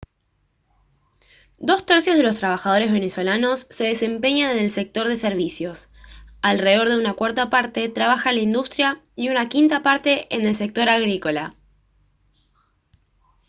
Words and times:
dos 1.59 1.85
tercios 1.85 2.17
de 2.17 2.23
los 2.23 2.37
trabajadores 2.37 2.91
venezolanos 2.91 3.67
se 3.69 3.83
desempeñan 3.83 4.49
en 4.49 4.57
el 4.57 4.71
sector 4.71 5.07
de 5.07 5.15
servicios 5.15 5.91
alrededor 6.41 6.89
de 6.89 6.97
una 6.97 7.13
cuarta 7.13 7.51
parte 7.51 7.87
trabaja 7.87 8.31
en 8.31 8.37
la 8.37 8.41
industria 8.41 9.03
y 9.15 9.29
una 9.29 9.47
quinta 9.47 9.83
parte 9.83 10.25
en 10.35 10.47
el 10.47 10.55
sector 10.55 10.89
agrícola 10.89 11.53